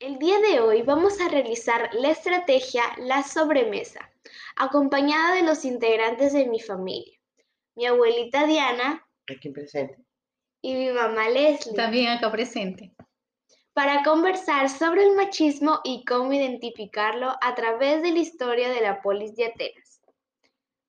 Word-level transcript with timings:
El 0.00 0.18
día 0.20 0.38
de 0.38 0.60
hoy 0.60 0.82
vamos 0.82 1.20
a 1.20 1.28
realizar 1.28 1.90
la 1.92 2.10
estrategia 2.10 2.84
La 2.98 3.24
sobremesa, 3.24 4.08
acompañada 4.54 5.34
de 5.34 5.42
los 5.42 5.64
integrantes 5.64 6.32
de 6.32 6.46
mi 6.46 6.60
familia, 6.60 7.18
mi 7.74 7.86
abuelita 7.86 8.46
Diana 8.46 9.04
Aquí 9.28 9.50
presente. 9.50 9.96
y 10.62 10.74
mi 10.74 10.90
mamá 10.90 11.28
Leslie, 11.28 11.74
También 11.74 12.10
acá 12.10 12.30
presente. 12.30 12.94
para 13.72 14.04
conversar 14.04 14.70
sobre 14.70 15.02
el 15.02 15.16
machismo 15.16 15.80
y 15.82 16.04
cómo 16.04 16.32
identificarlo 16.32 17.34
a 17.40 17.54
través 17.56 18.00
de 18.00 18.12
la 18.12 18.18
historia 18.20 18.68
de 18.68 18.80
la 18.80 19.02
polis 19.02 19.34
de 19.34 19.46
Atenas. 19.46 20.00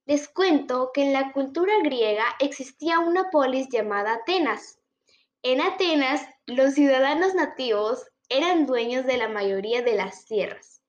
Les 0.06 0.28
cuento 0.28 0.92
que 0.94 1.02
en 1.04 1.14
la 1.14 1.32
cultura 1.32 1.74
griega 1.84 2.26
existía 2.40 3.00
una 3.00 3.32
polis 3.32 3.70
llamada 3.70 4.14
Atenas. 4.14 4.80
En 5.42 5.62
Atenas, 5.62 6.28
los 6.46 6.74
ciudadanos 6.74 7.34
nativos 7.34 8.06
eran 8.30 8.66
dueños 8.66 9.06
de 9.06 9.18
la 9.18 9.28
mayoría 9.28 9.82
de 9.82 9.96
las 9.96 10.26
tierras. 10.26 10.82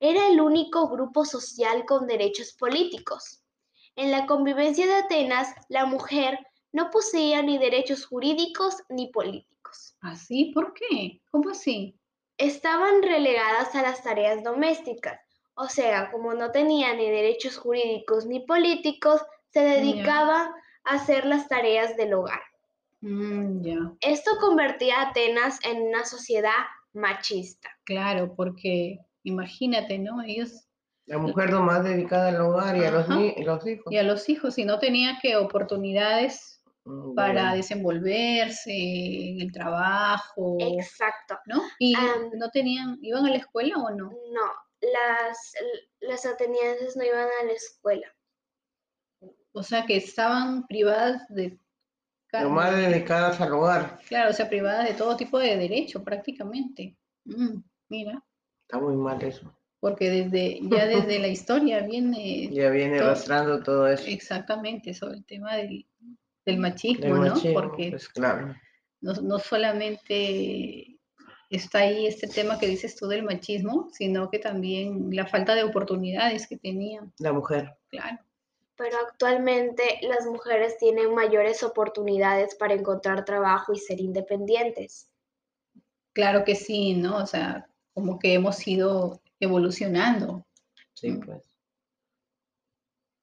Era 0.00 0.28
el 0.28 0.40
único 0.40 0.88
grupo 0.88 1.24
social 1.24 1.84
con 1.84 2.06
derechos 2.06 2.54
políticos. 2.54 3.44
En 3.96 4.10
la 4.10 4.26
convivencia 4.26 4.86
de 4.86 4.94
Atenas, 4.94 5.54
la 5.68 5.84
mujer 5.84 6.38
no 6.72 6.90
poseía 6.90 7.42
ni 7.42 7.58
derechos 7.58 8.06
jurídicos 8.06 8.76
ni 8.88 9.08
políticos. 9.08 9.96
¿Así? 10.00 10.52
¿Por 10.54 10.72
qué? 10.72 11.20
¿Cómo 11.30 11.50
así? 11.50 11.98
Estaban 12.38 13.02
relegadas 13.02 13.74
a 13.74 13.82
las 13.82 14.02
tareas 14.02 14.42
domésticas, 14.42 15.20
o 15.54 15.68
sea, 15.68 16.10
como 16.10 16.32
no 16.32 16.50
tenían 16.52 16.96
ni 16.96 17.10
derechos 17.10 17.58
jurídicos 17.58 18.24
ni 18.24 18.40
políticos, 18.40 19.20
se 19.50 19.60
dedicaban 19.60 20.50
a 20.84 20.94
hacer 20.94 21.26
las 21.26 21.48
tareas 21.48 21.96
del 21.98 22.14
hogar. 22.14 22.40
Mm, 23.02 23.96
Esto 24.00 24.32
convertía 24.40 25.00
a 25.00 25.10
Atenas 25.10 25.58
en 25.64 25.82
una 25.82 26.04
sociedad 26.04 26.52
machista. 26.92 27.68
claro, 27.84 28.34
porque 28.34 28.98
imagínate, 29.22 29.98
¿no? 29.98 30.22
Ellos 30.22 30.66
La 31.06 31.18
mujer 31.18 31.50
nomás 31.50 31.84
dedicada 31.84 32.28
al 32.28 32.40
hogar 32.40 32.76
y 32.76 32.84
a 32.84 32.90
los, 32.90 33.08
y 33.10 33.70
hijos. 33.70 33.92
y 33.92 33.96
a 33.96 34.02
los 34.02 34.28
hijos, 34.28 34.54
si 34.54 34.64
no 34.64 34.78
tenía 34.78 35.18
que 35.22 35.36
oportunidades 35.36 36.60
Mm, 36.84 37.14
para 37.14 37.42
bueno. 37.42 37.56
desenvolverse 37.56 38.72
en 38.72 39.40
el 39.42 39.52
trabajo, 39.52 40.56
Exacto. 40.60 41.38
¿no? 41.46 41.60
Y 41.78 41.94
no 42.38 42.48
tenían, 42.50 42.98
¿iban 43.02 43.26
a 43.26 43.30
la 43.30 43.36
escuela 43.36 43.76
o 43.76 43.90
no? 43.90 44.06
No, 44.10 44.52
las, 44.80 45.52
las 46.00 46.24
atenienses 46.24 46.96
no 46.96 47.04
iban 47.04 47.28
a 47.42 47.44
la 47.44 47.52
escuela. 47.52 48.06
O 49.52 49.62
sea, 49.62 49.84
que 49.84 49.96
estaban 49.96 50.66
privadas 50.66 51.22
de... 51.28 51.58
ca- 52.30 52.42
Nomás 52.42 52.74
dedicadas 52.76 53.40
al 53.40 53.52
hogar. 53.52 53.98
Claro, 54.08 54.30
o 54.30 54.32
sea, 54.32 54.48
privadas 54.48 54.86
de 54.88 54.94
todo 54.94 55.16
tipo 55.16 55.38
de 55.38 55.56
derecho 55.56 56.02
prácticamente. 56.04 56.96
Mm, 57.24 57.62
mira, 57.88 58.22
Está 58.62 58.78
muy 58.78 58.96
mal 58.96 59.20
eso. 59.22 59.52
porque 59.80 60.10
desde 60.10 60.60
ya 60.62 60.86
desde 60.86 61.18
la 61.18 61.28
historia 61.28 61.80
viene 61.80 62.48
Ya 62.52 62.70
viene 62.70 62.98
Todo- 62.98 63.08
arrastrando 63.08 63.62
todo 63.62 63.88
eso. 63.88 64.04
exactamente 64.08 64.94
sobre 64.94 65.18
el 65.18 65.24
tema 65.24 65.56
del, 65.56 65.86
del 66.46 66.58
machismo, 66.58 67.04
Del 67.04 67.14
¿no? 67.14 67.20
machismo, 67.20 67.54
Porque 67.54 67.90
pues 67.90 68.08
claro. 68.08 68.54
no, 69.00 69.12
no 69.14 69.38
solamente 69.38 70.98
está 71.50 71.80
ahí 71.80 72.06
este 72.06 72.28
tema 72.28 72.58
que 72.58 72.66
dices 72.68 72.94
tú 72.96 73.08
del 73.08 73.24
machismo, 73.24 73.88
sino 73.92 74.30
que 74.30 74.38
también 74.38 75.08
la 75.10 75.26
falta 75.26 75.54
de 75.54 75.64
oportunidades 75.64 76.46
que 76.46 76.56
tenían, 76.56 77.12
La 77.18 77.32
mujer. 77.32 77.76
claro. 77.88 78.18
Pero 78.80 78.96
actualmente 78.96 79.98
las 80.00 80.24
mujeres 80.24 80.78
tienen 80.78 81.14
mayores 81.14 81.62
oportunidades 81.62 82.54
para 82.54 82.72
encontrar 82.72 83.26
trabajo 83.26 83.74
y 83.74 83.78
ser 83.78 84.00
independientes. 84.00 85.10
Claro 86.14 86.44
que 86.46 86.54
sí, 86.54 86.94
¿no? 86.94 87.18
O 87.18 87.26
sea, 87.26 87.68
como 87.92 88.18
que 88.18 88.32
hemos 88.32 88.66
ido 88.66 89.20
evolucionando. 89.38 90.46
Sí, 90.94 91.10
Mm. 91.10 91.20
pues. 91.20 91.42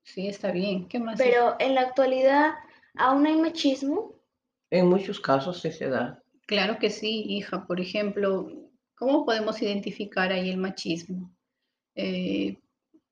Sí, 0.04 0.28
está 0.28 0.52
bien. 0.52 0.88
¿Qué 0.88 1.00
más? 1.00 1.18
Pero 1.18 1.56
en 1.58 1.74
la 1.74 1.82
actualidad 1.82 2.54
aún 2.96 3.26
hay 3.26 3.36
machismo. 3.38 4.14
En 4.70 4.88
muchos 4.88 5.20
casos 5.20 5.60
sí 5.60 5.72
se 5.72 5.90
da. 5.90 6.22
Claro 6.46 6.78
que 6.78 6.92
sí, 6.92 7.24
hija. 7.30 7.66
Por 7.66 7.82
ejemplo, 7.82 8.52
¿cómo 8.94 9.26
podemos 9.26 9.60
identificar 9.60 10.32
ahí 10.32 10.52
el 10.52 10.58
machismo? 10.58 11.36
Eh, 11.96 12.58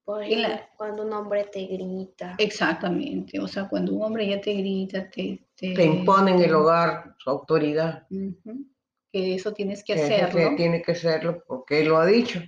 Por 0.06 0.24
En 0.24 0.42
la- 0.44 0.48
ejemplo, 0.50 0.68
cuando 0.78 1.04
un 1.04 1.14
hombre 1.14 1.46
te 1.46 1.66
grita. 1.66 2.36
exactamente. 2.38 3.40
O 3.40 3.48
sea, 3.48 3.68
cuando 3.68 3.94
un 3.94 4.04
hombre 4.04 4.28
ya 4.28 4.40
te 4.40 4.54
grita, 4.54 5.10
te, 5.10 5.48
te, 5.56 5.74
Te 5.74 5.84
imponen 5.84 6.36
el 6.40 6.46
te- 6.46 6.54
hogar 6.54 7.16
su 7.18 7.30
autoridad. 7.32 8.08
Que 9.12 9.36
eso 9.36 9.52
tienes 9.54 9.84
que 9.84 9.96
Que, 9.96 10.04
hacerlo. 10.04 10.50
que 10.52 10.56
tiene 10.56 10.82
que 10.84 10.92
hacerlo 10.92 11.44
porque 11.48 11.82
él 11.82 11.88
lo 11.88 11.98
ha 11.98 12.06
dicho. 12.06 12.40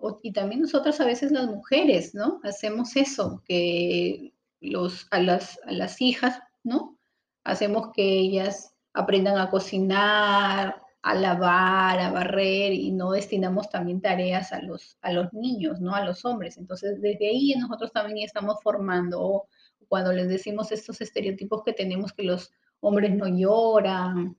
O- 0.00 0.18
y 0.22 0.32
también 0.32 0.60
nosotras 0.60 1.00
a 1.00 1.06
veces 1.06 1.32
las 1.32 1.46
mujeres, 1.46 2.14
¿no? 2.14 2.40
Hacemos 2.44 2.94
eso, 2.96 3.42
que 3.46 4.32
los, 4.60 5.06
a, 5.10 5.20
las, 5.20 5.58
a 5.66 5.72
las 5.72 6.00
hijas, 6.02 6.40
¿no? 6.62 6.98
Hacemos 7.44 7.90
que 7.94 8.02
ellas 8.04 8.74
aprendan 8.92 9.38
a 9.38 9.48
cocinar, 9.50 10.82
a 11.02 11.14
lavar, 11.14 12.00
a 12.00 12.10
barrer 12.10 12.72
y 12.72 12.90
no 12.90 13.12
destinamos 13.12 13.70
también 13.70 14.00
tareas 14.00 14.52
a 14.52 14.60
los, 14.62 14.96
a 15.00 15.12
los 15.12 15.32
niños, 15.32 15.80
¿no? 15.80 15.94
A 15.94 16.04
los 16.04 16.24
hombres. 16.24 16.56
Entonces, 16.58 17.00
desde 17.00 17.28
ahí 17.28 17.54
nosotros 17.56 17.92
también 17.92 18.18
estamos 18.24 18.56
formando, 18.62 19.20
o 19.22 19.48
cuando 19.88 20.12
les 20.12 20.28
decimos 20.28 20.72
estos 20.72 21.00
estereotipos 21.00 21.62
que 21.64 21.72
tenemos 21.72 22.12
que 22.12 22.24
los 22.24 22.52
hombres 22.80 23.14
no 23.14 23.26
lloran, 23.28 24.36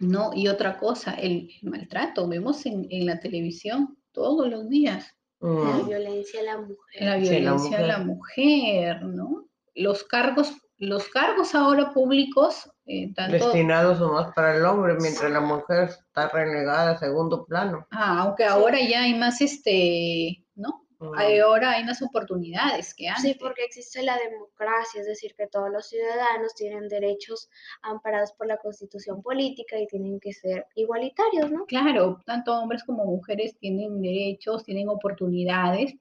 ¿no? 0.00 0.30
Y 0.34 0.48
otra 0.48 0.78
cosa, 0.78 1.14
el, 1.14 1.50
el 1.62 1.70
maltrato, 1.70 2.28
vemos 2.28 2.64
en, 2.66 2.86
en 2.90 3.06
la 3.06 3.18
televisión 3.20 3.98
todos 4.12 4.48
los 4.48 4.68
días, 4.68 5.14
La 5.40 5.48
Mm, 5.48 5.86
violencia 5.86 6.40
a 6.40 6.44
la 6.44 6.58
mujer. 6.58 7.02
la 7.04 7.14
Sí, 7.20 7.40
la 7.40 7.54
violencia 7.54 7.78
a 7.78 7.82
la 7.82 7.98
mujer, 7.98 9.02
¿no? 9.04 9.48
Los 9.74 10.04
cargos, 10.04 10.56
los 10.78 11.08
cargos 11.08 11.54
ahora 11.54 11.92
públicos, 11.92 12.68
eh, 12.88 13.12
tanto, 13.14 13.32
Destinados 13.32 14.00
nomás 14.00 14.32
para 14.34 14.56
el 14.56 14.64
hombre, 14.64 14.94
mientras 15.00 15.30
la 15.30 15.40
mujer 15.40 15.84
está 15.90 16.28
relegada 16.30 16.92
a 16.92 16.98
segundo 16.98 17.44
plano. 17.44 17.86
ah, 17.90 18.20
aunque 18.22 18.44
ahora 18.44 18.78
ya 18.80 19.02
hay 19.02 19.14
más, 19.14 19.40
este, 19.40 20.42
¿no? 20.54 20.84
Mm, 21.00 21.14
Hay- 21.16 21.38
ahora 21.38 21.72
hay 21.72 21.84
más 21.84 22.02
oportunidades 22.02 22.92
que 22.94 23.06
antes. 23.08 23.22
Sí, 23.22 23.36
porque 23.38 23.62
existe 23.64 24.02
la 24.02 24.16
democracia, 24.18 25.00
es 25.02 25.06
decir, 25.06 25.32
que 25.36 25.46
todos 25.46 25.70
los 25.70 25.86
ciudadanos 25.88 26.54
tienen 26.56 26.88
derechos 26.88 27.48
amparados 27.82 28.32
por 28.32 28.48
la 28.48 28.56
constitución 28.56 29.22
política 29.22 29.78
y 29.78 29.86
tienen 29.86 30.18
que 30.18 30.32
ser 30.32 30.66
igualitarios, 30.74 31.52
¿no? 31.52 31.66
Claro, 31.66 32.20
tanto 32.26 32.52
hombres 32.58 32.82
como 32.82 33.04
mujeres 33.04 33.56
tienen 33.60 34.00
derechos, 34.02 34.64
tienen 34.64 34.88
oportunidades, 34.88 35.94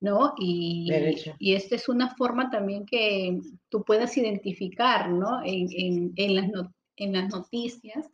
¿no? 0.00 0.34
Y, 0.38 0.88
y 1.38 1.54
esta 1.54 1.74
es 1.76 1.88
una 1.88 2.14
forma 2.16 2.50
también 2.50 2.86
que 2.86 3.38
tú 3.68 3.84
puedas 3.84 4.16
identificar, 4.16 5.10
¿no? 5.10 5.42
En, 5.44 5.68
en- 5.72 6.12
en 6.16 6.34
las, 6.36 6.48
no- 6.48 6.72
en 6.96 7.12
las 7.12 7.28
noticias, 7.28 8.06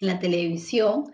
en 0.00 0.08
la 0.08 0.18
televisión, 0.18 1.04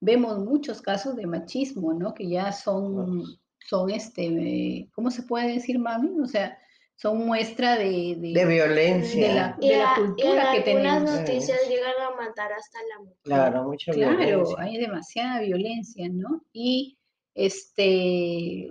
vemos 0.00 0.38
muchos 0.38 0.80
casos 0.80 1.14
de 1.16 1.26
machismo, 1.26 1.92
¿no? 1.92 2.14
Que 2.14 2.28
ya 2.28 2.52
son, 2.52 3.24
son 3.68 3.90
este, 3.90 4.88
¿cómo 4.92 5.10
se 5.10 5.22
puede 5.24 5.52
decir, 5.54 5.78
mami? 5.78 6.18
O 6.20 6.26
sea, 6.26 6.56
son 6.96 7.26
muestra 7.26 7.76
de, 7.76 8.16
de- 8.18 8.32
De 8.34 8.44
violencia. 8.46 9.28
de 9.28 9.34
la, 9.34 9.56
Y, 9.60 9.68
de 9.68 9.76
la 9.76 9.92
a- 9.92 9.94
cultura 9.96 10.52
que 10.52 10.70
algunas 10.72 11.04
tenemos. 11.04 11.20
noticias 11.20 11.58
llegan 11.68 11.94
a 12.00 12.16
matar 12.16 12.52
hasta 12.52 12.78
la 12.88 12.98
mujer. 13.00 13.16
Claro, 13.22 13.64
mucha 13.64 13.92
Claro, 13.92 14.16
violencia. 14.18 14.56
hay 14.58 14.78
demasiada 14.78 15.40
violencia, 15.40 16.08
¿no? 16.10 16.42
Y 16.52 16.96
este, 17.34 18.70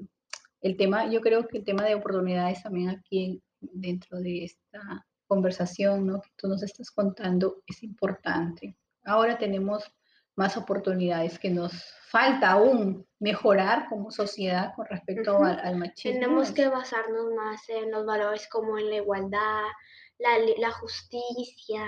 el 0.67 0.77
tema, 0.77 1.09
yo 1.09 1.21
creo 1.21 1.47
que 1.47 1.57
el 1.59 1.63
tema 1.65 1.83
de 1.85 1.95
oportunidades 1.95 2.61
también 2.63 2.89
aquí 2.89 3.25
en- 3.25 3.41
dentro 3.59 4.19
de 4.19 4.45
esta 4.45 5.05
conversación, 5.27 6.05
¿no? 6.07 6.21
Que 6.21 6.29
tú 6.37 6.47
nos 6.47 6.63
estás 6.63 6.91
contando 6.91 7.61
es 7.65 7.83
importante. 7.83 8.75
Ahora 9.03 9.37
tenemos 9.37 9.83
más 10.35 10.55
oportunidades 10.57 11.39
que 11.39 11.49
nos 11.49 11.73
falta 12.09 12.51
aún 12.51 13.05
mejorar 13.19 13.87
como 13.89 14.11
sociedad 14.11 14.73
con 14.75 14.85
respecto 14.85 15.37
al, 15.43 15.59
al 15.59 15.75
machismo. 15.77 16.19
Tenemos 16.19 16.51
que 16.51 16.67
basarnos 16.69 17.33
más 17.35 17.67
en 17.69 17.91
los 17.91 18.05
valores 18.05 18.47
como 18.47 18.77
en 18.77 18.89
la 18.89 18.95
igualdad, 18.97 19.63
la, 20.19 20.29
la 20.57 20.71
justicia, 20.71 21.83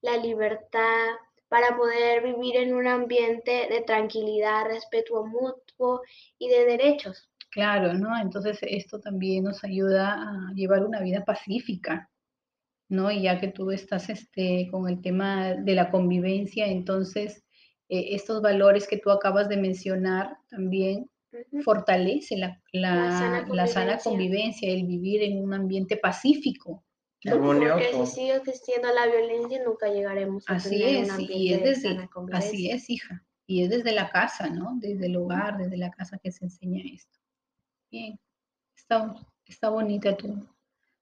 la 0.00 0.16
libertad, 0.16 1.08
para 1.48 1.76
poder 1.76 2.22
vivir 2.22 2.56
en 2.56 2.74
un 2.74 2.86
ambiente 2.86 3.66
de 3.68 3.82
tranquilidad, 3.82 4.66
respeto 4.66 5.24
mutuo 5.26 6.02
y 6.38 6.48
de 6.48 6.64
derechos. 6.64 7.29
Claro, 7.50 7.94
¿no? 7.94 8.16
Entonces 8.20 8.58
esto 8.62 9.00
también 9.00 9.44
nos 9.44 9.64
ayuda 9.64 10.12
a 10.14 10.52
llevar 10.54 10.84
una 10.84 11.00
vida 11.00 11.24
pacífica, 11.24 12.08
¿no? 12.88 13.10
Y 13.10 13.22
ya 13.22 13.40
que 13.40 13.48
tú 13.48 13.70
estás 13.72 14.08
este, 14.08 14.68
con 14.70 14.88
el 14.88 15.00
tema 15.02 15.54
de 15.54 15.74
la 15.74 15.90
convivencia, 15.90 16.66
entonces 16.66 17.44
eh, 17.88 18.14
estos 18.14 18.40
valores 18.40 18.86
que 18.86 18.98
tú 18.98 19.10
acabas 19.10 19.48
de 19.48 19.56
mencionar 19.56 20.36
también 20.48 21.10
Ujú. 21.32 21.62
fortalece 21.62 22.36
la, 22.36 22.60
La 22.72 22.94
la- 22.94 23.10
sana 23.18 23.46
la 23.52 23.66
sana 23.66 23.98
convivencia. 23.98 24.68
el 24.72 24.86
vivir 24.86 25.22
en 25.22 25.42
un 25.42 25.54
ambiente 25.54 25.96
pacífico. 25.96 26.84
¿no? 27.24 27.36
Porque 27.38 27.92
si 27.92 28.06
sigue 28.06 28.36
existiendo 28.36 28.88
la 28.92 29.06
violencia, 29.06 29.62
nunca 29.64 29.88
llegaremos 29.88 30.48
a 30.48 30.54
Así 30.54 30.70
tener 30.78 31.04
un 31.04 31.10
es, 31.10 31.18
y 31.30 31.52
es 31.52 31.62
de 31.62 31.68
desde, 31.68 31.82
sana 31.82 32.10
así 32.32 32.70
es, 32.70 32.90
hija. 32.90 33.24
y 33.46 33.62
es 33.64 33.70
desde 33.70 33.92
la 33.92 34.08
casa, 34.10 34.48
¿no? 34.48 34.76
Desde 34.80 35.06
el 35.06 35.16
hogar, 35.16 35.58
desde 35.58 35.76
la 35.76 35.90
casa 35.90 36.18
que 36.18 36.32
se 36.32 36.44
enseña 36.44 36.82
esto. 36.92 37.18
Bien, 37.90 38.18
está, 38.76 39.14
está 39.46 39.68
bonita 39.68 40.16
tu, 40.16 40.46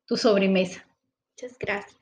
tu 0.06 0.16
sobremesa. 0.16 0.86
Muchas 1.32 1.58
gracias. 1.58 1.97